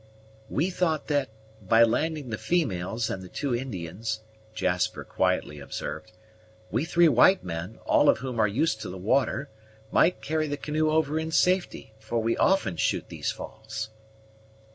[0.49, 1.29] "We thought that,
[1.61, 4.21] by landing the females and the two Indians,"
[4.55, 6.11] Jasper quietly observed,
[6.71, 9.51] "we three white men, all of whom are used to the water,
[9.91, 13.89] might carry the canoe over in safety, for we often shoot these falls."